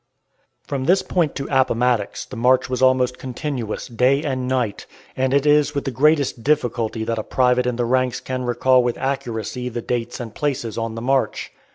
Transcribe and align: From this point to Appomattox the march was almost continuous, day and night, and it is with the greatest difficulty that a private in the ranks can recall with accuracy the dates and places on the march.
From 0.65 0.85
this 0.85 1.03
point 1.03 1.35
to 1.35 1.47
Appomattox 1.51 2.25
the 2.25 2.35
march 2.35 2.71
was 2.71 2.81
almost 2.81 3.19
continuous, 3.19 3.85
day 3.87 4.23
and 4.23 4.47
night, 4.47 4.87
and 5.15 5.31
it 5.31 5.45
is 5.45 5.75
with 5.75 5.85
the 5.85 5.91
greatest 5.91 6.41
difficulty 6.43 7.03
that 7.03 7.19
a 7.19 7.23
private 7.23 7.67
in 7.67 7.75
the 7.75 7.85
ranks 7.85 8.19
can 8.19 8.43
recall 8.43 8.81
with 8.83 8.97
accuracy 8.97 9.69
the 9.69 9.83
dates 9.83 10.19
and 10.19 10.33
places 10.33 10.75
on 10.75 10.95
the 10.95 11.03
march. 11.03 11.51